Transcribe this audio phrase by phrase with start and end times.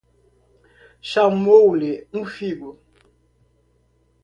[1.09, 2.71] Chamou-lhe um figo.